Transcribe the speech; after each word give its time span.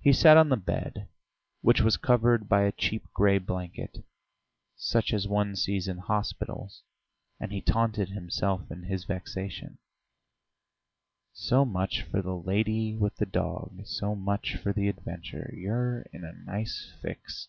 He 0.00 0.14
sat 0.14 0.38
on 0.38 0.48
the 0.48 0.56
bed, 0.56 1.06
which 1.60 1.82
was 1.82 1.98
covered 1.98 2.48
by 2.48 2.62
a 2.62 2.72
cheap 2.72 3.04
grey 3.12 3.36
blanket, 3.36 3.98
such 4.74 5.12
as 5.12 5.28
one 5.28 5.54
sees 5.54 5.86
in 5.86 5.98
hospitals, 5.98 6.80
and 7.38 7.52
he 7.52 7.60
taunted 7.60 8.08
himself 8.08 8.62
in 8.70 8.84
his 8.84 9.04
vexation: 9.04 9.76
"So 11.34 11.66
much 11.66 12.00
for 12.00 12.22
the 12.22 12.34
lady 12.38 12.96
with 12.96 13.16
the 13.16 13.26
dog... 13.26 13.82
so 13.84 14.14
much 14.14 14.56
for 14.56 14.72
the 14.72 14.88
adventure.... 14.88 15.52
You're 15.54 16.06
in 16.10 16.24
a 16.24 16.32
nice 16.32 16.94
fix...." 17.02 17.48